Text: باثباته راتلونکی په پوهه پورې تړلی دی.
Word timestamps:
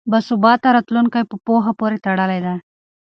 باثباته 0.11 0.67
راتلونکی 0.75 1.23
په 1.31 1.35
پوهه 1.45 1.71
پورې 1.79 1.97
تړلی 2.05 2.39
دی. 2.45 2.55